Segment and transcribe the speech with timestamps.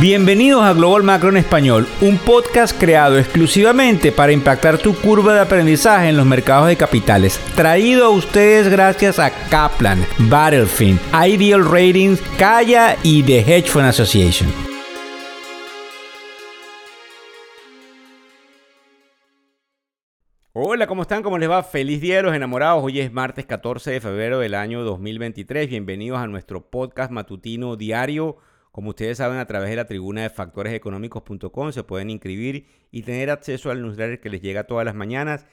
[0.00, 5.40] Bienvenidos a Global Macro en Español, un podcast creado exclusivamente para impactar tu curva de
[5.40, 7.40] aprendizaje en los mercados de capitales.
[7.56, 14.48] Traído a ustedes gracias a Kaplan, Battlefield, Ideal Ratings, Kaya y The Hedge Fund Association.
[20.52, 21.24] Hola, ¿cómo están?
[21.24, 21.64] ¿Cómo les va?
[21.64, 22.84] Feliz día de los enamorados.
[22.84, 25.68] Hoy es martes 14 de febrero del año 2023.
[25.68, 28.36] Bienvenidos a nuestro podcast matutino diario
[28.78, 33.28] como ustedes saben, a través de la tribuna de factoreseconómicos.com se pueden inscribir y tener
[33.28, 35.46] acceso al newsletter que les llega todas las mañanas.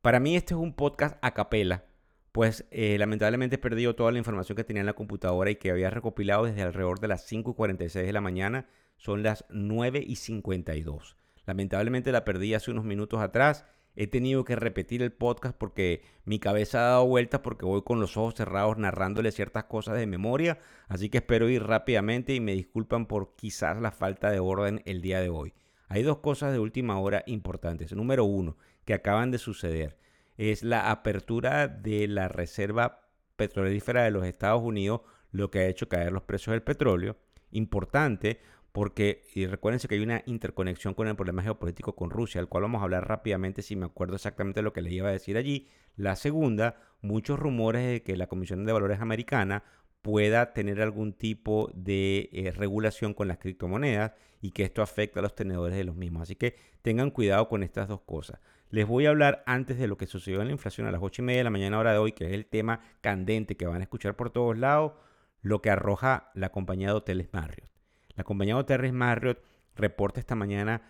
[0.00, 1.84] Para mí este es un podcast a capela,
[2.32, 5.70] pues eh, lamentablemente he perdido toda la información que tenía en la computadora y que
[5.70, 8.66] había recopilado desde alrededor de las 5 y 46 de la mañana.
[8.96, 11.18] Son las 9 y 52.
[11.44, 16.38] Lamentablemente la perdí hace unos minutos atrás He tenido que repetir el podcast porque mi
[16.38, 20.58] cabeza ha dado vueltas porque voy con los ojos cerrados narrándole ciertas cosas de memoria.
[20.88, 25.02] Así que espero ir rápidamente y me disculpan por quizás la falta de orden el
[25.02, 25.52] día de hoy.
[25.88, 27.92] Hay dos cosas de última hora importantes.
[27.92, 29.98] Número uno, que acaban de suceder,
[30.38, 33.02] es la apertura de la Reserva
[33.36, 37.16] Petrolífera de los Estados Unidos, lo que ha hecho caer los precios del petróleo.
[37.50, 38.40] Importante
[38.72, 42.62] porque y recuérdense que hay una interconexión con el problema geopolítico con Rusia, al cual
[42.62, 45.68] vamos a hablar rápidamente si me acuerdo exactamente lo que le iba a decir allí.
[45.96, 49.62] La segunda, muchos rumores de que la Comisión de Valores americana
[50.00, 55.22] pueda tener algún tipo de eh, regulación con las criptomonedas y que esto afecte a
[55.22, 56.22] los tenedores de los mismos.
[56.22, 58.40] Así que tengan cuidado con estas dos cosas.
[58.70, 61.22] Les voy a hablar antes de lo que sucedió en la inflación a las 8
[61.22, 63.80] y media de la mañana hora de hoy, que es el tema candente que van
[63.80, 64.94] a escuchar por todos lados,
[65.42, 67.71] lo que arroja la compañía de hoteles Marriott.
[68.16, 69.42] La compañía de Marriott
[69.74, 70.82] reporta esta mañana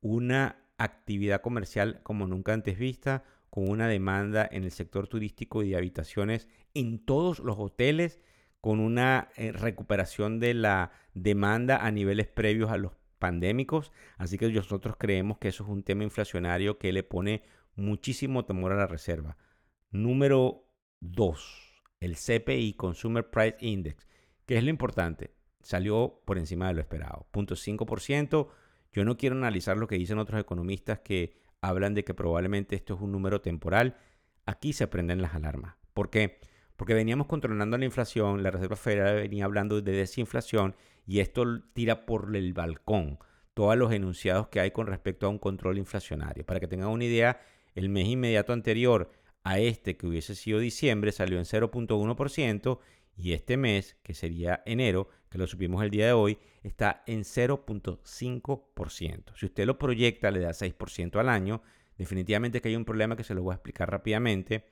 [0.00, 5.70] una actividad comercial como nunca antes vista, con una demanda en el sector turístico y
[5.70, 8.20] de habitaciones en todos los hoteles,
[8.60, 13.90] con una eh, recuperación de la demanda a niveles previos a los pandémicos.
[14.18, 17.42] Así que nosotros creemos que eso es un tema inflacionario que le pone
[17.74, 19.36] muchísimo temor a la reserva.
[19.90, 20.66] Número
[21.00, 24.06] 2, el CPI, Consumer Price Index.
[24.46, 25.39] ¿Qué es lo importante?
[25.62, 27.26] Salió por encima de lo esperado.
[27.32, 28.48] 0.5%.
[28.92, 32.94] Yo no quiero analizar lo que dicen otros economistas que hablan de que probablemente esto
[32.94, 33.96] es un número temporal.
[34.46, 35.76] Aquí se prenden las alarmas.
[35.94, 36.40] ¿Por qué?
[36.76, 40.74] Porque veníamos controlando la inflación, la Reserva Federal venía hablando de desinflación
[41.06, 43.18] y esto tira por el balcón
[43.54, 46.46] todos los enunciados que hay con respecto a un control inflacionario.
[46.46, 47.40] Para que tengan una idea,
[47.74, 49.10] el mes inmediato anterior
[49.42, 52.78] a este, que hubiese sido diciembre, salió en 0.1%
[53.16, 57.20] y este mes, que sería enero, que lo supimos el día de hoy, está en
[57.20, 59.36] 0.5%.
[59.36, 61.62] Si usted lo proyecta, le da 6% al año.
[61.96, 64.64] Definitivamente que hay un problema que se lo voy a explicar rápidamente.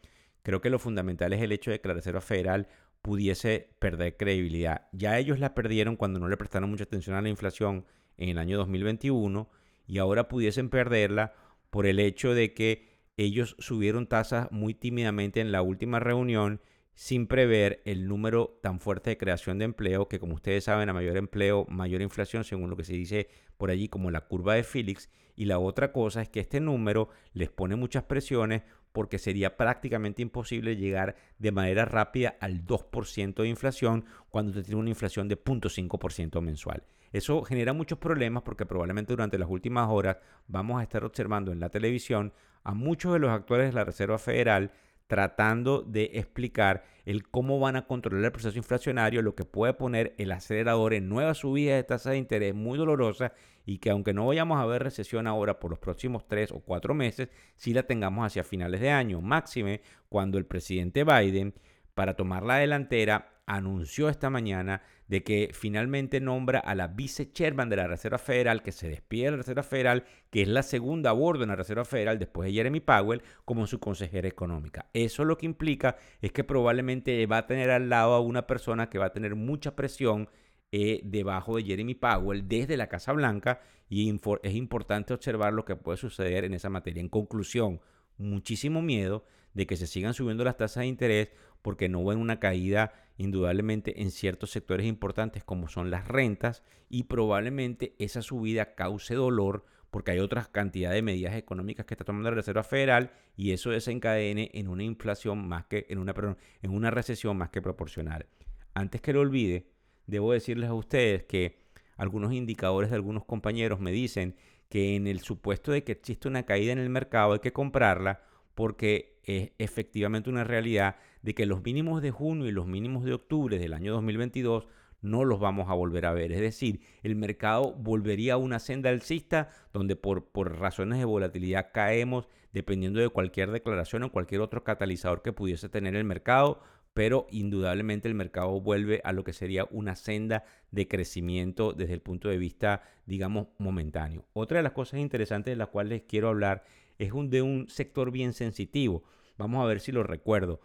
[0.43, 2.69] Creo que lo fundamental es el hecho de que la Reserva Federal
[3.03, 4.89] pudiese perder credibilidad.
[4.93, 7.87] Ya ellos la perdieron cuando no le prestaron mucha atención a la inflación
[8.17, 9.49] en el año 2021
[9.87, 11.35] y ahora pudiesen perderla
[11.71, 16.61] por el hecho de que ellos subieron tasas muy tímidamente en la última reunión
[16.99, 20.93] sin prever el número tan fuerte de creación de empleo, que como ustedes saben, a
[20.93, 24.65] mayor empleo, mayor inflación, según lo que se dice por allí como la curva de
[24.65, 25.09] Felix.
[25.37, 30.23] Y la otra cosa es que este número les pone muchas presiones porque sería prácticamente
[30.23, 35.39] imposible llegar de manera rápida al 2% de inflación cuando usted tiene una inflación de
[35.41, 36.83] 0.5% mensual.
[37.13, 40.17] Eso genera muchos problemas porque probablemente durante las últimas horas
[40.49, 42.33] vamos a estar observando en la televisión
[42.65, 44.73] a muchos de los actores de la Reserva Federal
[45.09, 50.15] tratando de explicar el cómo van a controlar el proceso inflacionario, lo que puede poner
[50.19, 53.33] el acelerador en nuevas subidas de tasas de interés muy dolorosas
[53.65, 56.95] y que aunque no vayamos a ver recesión ahora por los próximos tres o cuatro
[56.95, 59.81] meses, sí la tengamos hacia finales de año, máxime
[60.11, 61.55] cuando el presidente Biden,
[61.95, 67.77] para tomar la delantera, anunció esta mañana de que finalmente nombra a la vice-chairman de
[67.77, 71.15] la Reserva Federal, que se despide de la Reserva Federal, que es la segunda a
[71.15, 74.91] bordo en la Reserva Federal después de Jeremy Powell, como su consejera económica.
[74.93, 78.91] Eso lo que implica es que probablemente va a tener al lado a una persona
[78.91, 80.29] que va a tener mucha presión
[80.71, 84.11] eh, debajo de Jeremy Powell desde la Casa Blanca y
[84.43, 87.01] es importante observar lo que puede suceder en esa materia.
[87.01, 87.81] En conclusión,
[88.19, 89.25] muchísimo miedo
[89.55, 91.31] de que se sigan subiendo las tasas de interés
[91.63, 97.05] porque no ven una caída indudablemente en ciertos sectores importantes como son las rentas y
[97.05, 102.31] probablemente esa subida cause dolor porque hay otras cantidad de medidas económicas que está tomando
[102.31, 106.15] la Reserva Federal y eso desencadene en una inflación más que en una
[106.63, 108.27] en una recesión más que proporcional.
[108.75, 109.67] Antes que lo olvide,
[110.07, 111.59] debo decirles a ustedes que
[111.97, 114.37] algunos indicadores de algunos compañeros me dicen
[114.69, 118.21] que en el supuesto de que existe una caída en el mercado hay que comprarla
[118.59, 123.13] porque es efectivamente una realidad de que los mínimos de junio y los mínimos de
[123.13, 124.67] octubre del año 2022
[125.01, 126.33] no los vamos a volver a ver.
[126.33, 131.71] Es decir, el mercado volvería a una senda alcista donde por, por razones de volatilidad
[131.73, 136.61] caemos dependiendo de cualquier declaración o cualquier otro catalizador que pudiese tener el mercado,
[136.95, 142.01] pero indudablemente el mercado vuelve a lo que sería una senda de crecimiento desde el
[142.01, 144.25] punto de vista, digamos, momentáneo.
[144.33, 146.65] Otra de las cosas interesantes de las cuales quiero hablar
[146.99, 149.05] es un, de un sector bien sensitivo.
[149.37, 150.61] Vamos a ver si lo recuerdo.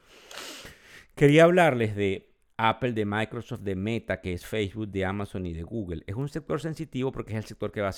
[1.15, 5.63] Quería hablarles de Apple, de Microsoft, de Meta, que es Facebook, de Amazon y de
[5.63, 6.03] Google.
[6.07, 7.91] Es un sector sensitivo porque es el sector que, va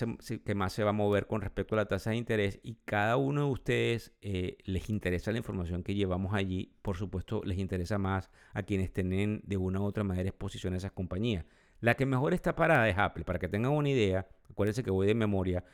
[0.45, 3.17] que más se va a mover con respecto a la tasa de interés y cada
[3.17, 6.73] uno de ustedes eh, les interesa la información que llevamos allí.
[6.81, 10.77] Por supuesto, les interesa más a quienes tienen de una u otra manera exposición a
[10.77, 11.45] esas compañías.
[11.81, 13.25] La que mejor está parada es Apple.
[13.25, 15.65] Para que tengan una idea, acuérdense que voy de memoria,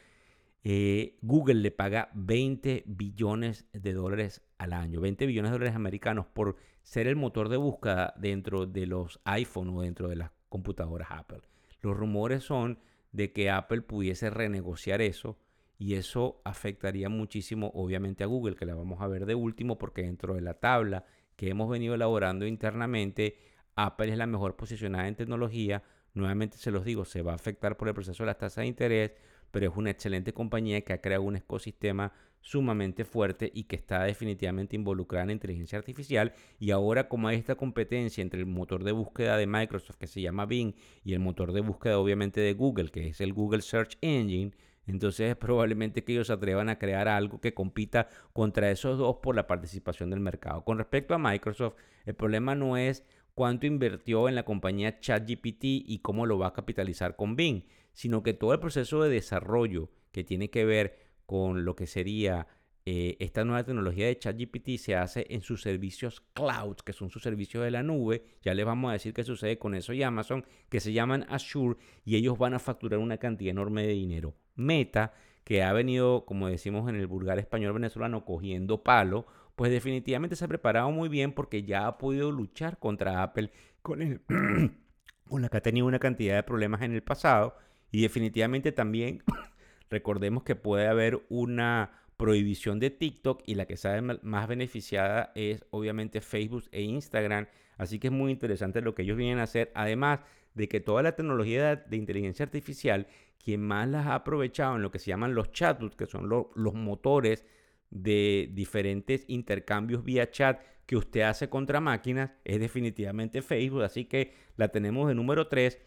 [0.64, 6.28] eh, Google le paga 20 billones de dólares al año, 20 billones de dólares americanos
[6.28, 11.10] por ser el motor de búsqueda dentro de los iPhone o dentro de las computadoras
[11.12, 11.42] Apple.
[11.82, 12.80] Los rumores son
[13.12, 15.38] de que Apple pudiese renegociar eso
[15.78, 20.04] y eso afectaría muchísimo obviamente a Google, que la vamos a ver de último porque
[20.04, 21.06] dentro de la tabla
[21.36, 23.40] que hemos venido elaborando internamente,
[23.76, 25.82] Apple es la mejor posicionada en tecnología.
[26.14, 28.68] Nuevamente se los digo, se va a afectar por el proceso de las tasas de
[28.68, 29.14] interés,
[29.52, 34.04] pero es una excelente compañía que ha creado un ecosistema sumamente fuerte y que está
[34.04, 38.92] definitivamente involucrada en inteligencia artificial y ahora como hay esta competencia entre el motor de
[38.92, 42.90] búsqueda de Microsoft que se llama Bing y el motor de búsqueda obviamente de Google
[42.90, 44.54] que es el Google Search Engine
[44.88, 49.18] entonces es probablemente que ellos se atrevan a crear algo que compita contra esos dos
[49.22, 50.64] por la participación del mercado.
[50.64, 51.76] Con respecto a Microsoft,
[52.06, 53.06] el problema no es
[53.36, 58.24] cuánto invirtió en la compañía ChatGPT y cómo lo va a capitalizar con Bing, sino
[58.24, 62.48] que todo el proceso de desarrollo que tiene que ver con lo que sería
[62.84, 67.22] eh, esta nueva tecnología de ChatGPT se hace en sus servicios cloud, que son sus
[67.22, 68.24] servicios de la nube.
[68.42, 71.78] Ya les vamos a decir qué sucede con eso y Amazon, que se llaman Azure,
[72.06, 74.36] y ellos van a facturar una cantidad enorme de dinero.
[74.56, 75.14] Meta,
[75.44, 80.46] que ha venido, como decimos en el vulgar español venezolano, cogiendo palo, pues definitivamente se
[80.46, 83.52] ha preparado muy bien porque ya ha podido luchar contra Apple
[83.84, 84.24] con,
[85.30, 87.56] con la que ha tenido una cantidad de problemas en el pasado
[87.92, 89.24] y definitivamente también
[89.90, 91.92] recordemos que puede haber una
[92.22, 97.48] prohibición de TikTok y la que sale más beneficiada es obviamente Facebook e Instagram.
[97.78, 99.72] Así que es muy interesante lo que ellos vienen a hacer.
[99.74, 100.20] Además
[100.54, 103.08] de que toda la tecnología de, inteligencia artificial,
[103.44, 106.74] quien más las ha aprovechado en lo que se llaman los chatbots, que son los
[106.76, 107.44] motores
[107.90, 113.82] de diferentes intercambios vía chat que usted hace contra máquinas, es definitivamente Facebook.
[113.82, 115.80] Así que la tenemos de número 3.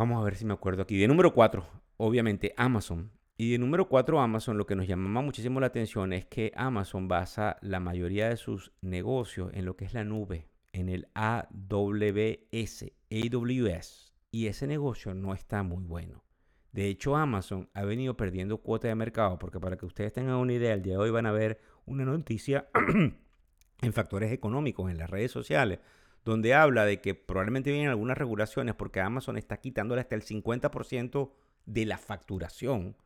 [0.00, 0.96] Vamos a ver si me acuerdo aquí.
[0.96, 1.62] De número 4,
[1.98, 3.12] obviamente Amazon.
[3.36, 7.06] Y de número 4, Amazon, lo que nos llama muchísimo la atención es que Amazon
[7.06, 12.86] basa la mayoría de sus negocios en lo que es la nube, en el AWS,
[13.10, 14.14] AWS.
[14.30, 16.24] Y ese negocio no está muy bueno.
[16.72, 20.54] De hecho, Amazon ha venido perdiendo cuota de mercado porque para que ustedes tengan una
[20.54, 22.70] idea, el día de hoy van a ver una noticia
[23.82, 25.78] en factores económicos en las redes sociales
[26.24, 31.30] donde habla de que probablemente vienen algunas regulaciones porque Amazon está quitándole hasta el 50%
[31.66, 32.96] de la facturación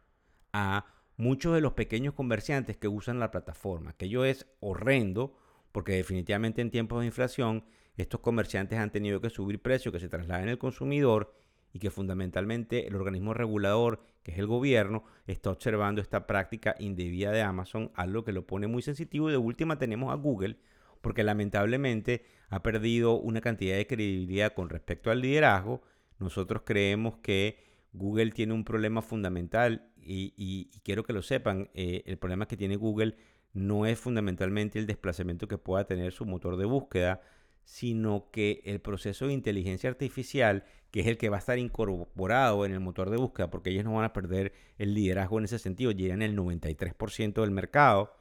[0.52, 5.36] a muchos de los pequeños comerciantes que usan la plataforma, que ello es horrendo
[5.72, 7.64] porque definitivamente en tiempos de inflación
[7.96, 11.34] estos comerciantes han tenido que subir precios que se trasladen al consumidor
[11.72, 17.32] y que fundamentalmente el organismo regulador, que es el gobierno, está observando esta práctica indebida
[17.32, 19.28] de Amazon, algo que lo pone muy sensitivo.
[19.28, 20.56] Y de última tenemos a Google,
[21.04, 25.82] porque lamentablemente ha perdido una cantidad de credibilidad con respecto al liderazgo.
[26.18, 27.58] Nosotros creemos que
[27.92, 32.76] Google tiene un problema fundamental y, quiero que lo sepan, eh, el problema que tiene
[32.76, 33.16] Google
[33.52, 37.20] no es fundamentalmente el desplazamiento que pueda tener su motor de búsqueda,
[37.64, 42.66] sino que el proceso de inteligencia artificial, que es el que va a estar incorporado
[42.66, 45.58] en el motor de búsqueda, porque ellos no van a perder el liderazgo en ese
[45.58, 48.16] sentido, llegan el 93% del mercado,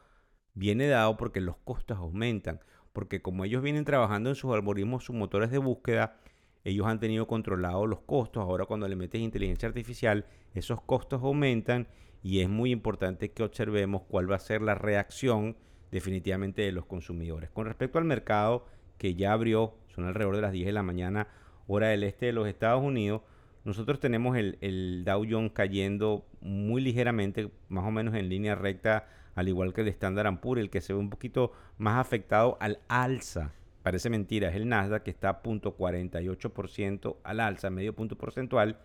[0.53, 2.59] viene dado porque los costos aumentan
[2.93, 6.15] porque como ellos vienen trabajando en sus algoritmos, sus motores de búsqueda,
[6.63, 8.43] ellos han tenido controlados los costos.
[8.43, 11.87] Ahora cuando le metes inteligencia artificial, esos costos aumentan
[12.21, 15.57] y es muy importante que observemos cuál va a ser la reacción
[15.91, 17.49] definitivamente de los consumidores.
[17.49, 18.65] Con respecto al mercado
[18.97, 21.27] que ya abrió, son alrededor de las 10 de la mañana,
[21.67, 23.21] hora del este de los Estados Unidos,
[23.65, 29.07] nosotros tenemos el, el Dow Jones cayendo muy ligeramente, más o menos en línea recta
[29.35, 32.79] al igual que el Standard Poor's, el que se ve un poquito más afectado al
[32.87, 33.53] alza.
[33.81, 38.79] Parece mentira, es el Nasdaq que está a punto 48% al alza, medio punto porcentual.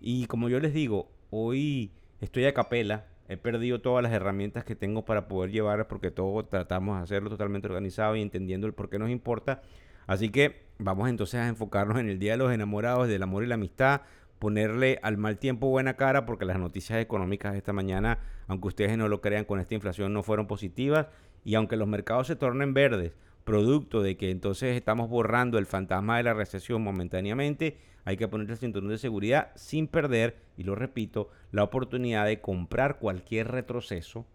[0.00, 4.74] Y como yo les digo, hoy estoy a capela, he perdido todas las herramientas que
[4.74, 8.90] tengo para poder llevar porque todo tratamos de hacerlo totalmente organizado y entendiendo el por
[8.90, 9.62] qué nos importa.
[10.06, 13.46] Así que vamos entonces a enfocarnos en el Día de los Enamorados, del amor y
[13.46, 14.02] la amistad,
[14.38, 18.18] ponerle al mal tiempo buena cara porque las noticias económicas de esta mañana,
[18.48, 21.06] aunque ustedes no lo crean, con esta inflación no fueron positivas
[21.44, 23.12] y aunque los mercados se tornen verdes,
[23.44, 28.50] producto de que entonces estamos borrando el fantasma de la recesión momentáneamente, hay que poner
[28.50, 34.26] el cinturón de seguridad sin perder, y lo repito, la oportunidad de comprar cualquier retroceso.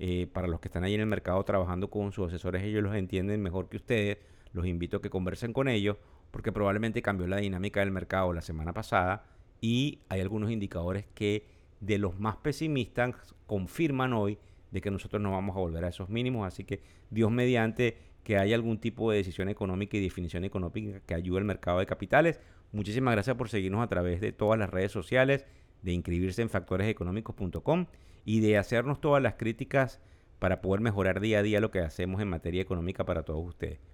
[0.00, 2.96] Eh, para los que están ahí en el mercado trabajando con sus asesores, ellos los
[2.96, 4.18] entienden mejor que ustedes.
[4.54, 5.98] Los invito a que conversen con ellos
[6.30, 9.26] porque probablemente cambió la dinámica del mercado la semana pasada
[9.60, 11.46] y hay algunos indicadores que
[11.80, 14.38] de los más pesimistas confirman hoy
[14.70, 16.46] de que nosotros no vamos a volver a esos mínimos.
[16.46, 16.80] Así que
[17.10, 21.44] Dios mediante que haya algún tipo de decisión económica y definición económica que ayude al
[21.44, 22.40] mercado de capitales.
[22.72, 25.46] Muchísimas gracias por seguirnos a través de todas las redes sociales,
[25.82, 27.86] de inscribirse en factoreseconómicos.com
[28.24, 30.00] y de hacernos todas las críticas
[30.38, 33.93] para poder mejorar día a día lo que hacemos en materia económica para todos ustedes.